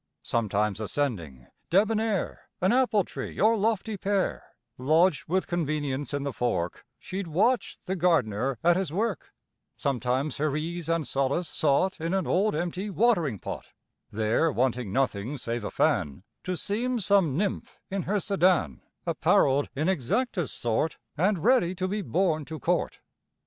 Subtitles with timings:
[0.23, 6.87] Sometimes ascending, debonnair, An apple tree, or lofty pear, Lodged with convenience in the fork,
[6.97, 9.31] She watch'd the gardener at his work;
[9.77, 13.67] Sometimes her ease and solace sought In an old empty watering pot:
[14.09, 19.87] There, wanting nothing save a fan, To seem some nymph in her sedan Apparell'd in
[19.87, 23.01] exactest sort, And ready to be borne to court.